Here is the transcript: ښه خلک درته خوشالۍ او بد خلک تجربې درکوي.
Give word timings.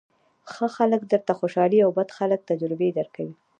ښه 0.53 0.67
خلک 0.77 1.01
درته 1.11 1.31
خوشالۍ 1.39 1.79
او 1.85 1.91
بد 1.97 2.09
خلک 2.17 2.39
تجربې 2.49 2.89
درکوي. 2.97 3.33